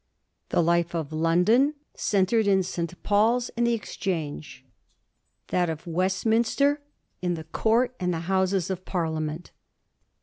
[0.49, 3.03] The life of London centred in St.
[3.03, 4.65] Paul's and the Exchange;
[5.49, 6.81] that of Westminster
[7.21, 9.51] in the Court and the Houses of Parliament.